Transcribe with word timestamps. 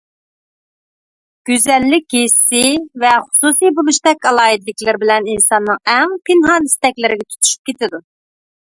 گۈزەللىك 1.49 2.15
ھېسسىي 2.17 2.73
ۋە 3.05 3.13
خۇسۇسىي 3.27 3.75
بولۇشتەك 3.81 4.27
ئالاھىدىلىكلىرى 4.33 5.05
بىلەن 5.07 5.31
ئىنساننىڭ 5.37 5.87
ئەڭ 5.97 6.19
پىنھان 6.31 6.71
ئىستەكلىرىگە 6.73 7.33
تۇتىشىپ 7.33 7.71
كېتىدۇ. 7.73 8.07